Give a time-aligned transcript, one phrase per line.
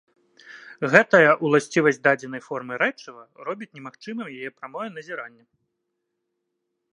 [0.93, 5.45] Гэтая ўласцівасць дадзенай формы рэчыва робіць немагчымым яе прамое назіранне.